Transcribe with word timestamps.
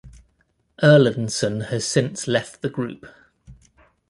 Erlandson 0.81 1.67
has 1.67 1.85
since 1.85 2.27
left 2.27 2.63
the 2.63 2.71
group. 2.71 3.05